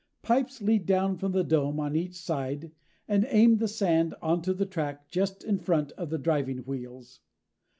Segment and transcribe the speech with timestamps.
[0.23, 2.71] Pipes lead down from the dome on each side
[3.07, 7.19] and aim the sand onto the track just in front of the driving wheels.